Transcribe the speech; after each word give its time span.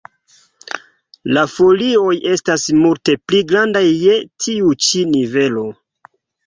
La 1.37 1.43
folioj 1.57 2.15
estas 2.31 2.65
multe 2.81 3.17
pli 3.29 3.45
grandaj 3.53 3.87
je 3.93 4.19
tiu 4.47 4.77
ĉi 4.89 5.09
nivelo. 5.17 5.73